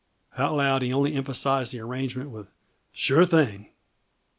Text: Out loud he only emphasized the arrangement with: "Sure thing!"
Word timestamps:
Out 0.35 0.55
loud 0.55 0.81
he 0.81 0.91
only 0.91 1.13
emphasized 1.13 1.73
the 1.75 1.79
arrangement 1.79 2.31
with: 2.31 2.47
"Sure 2.91 3.23
thing!" 3.23 3.69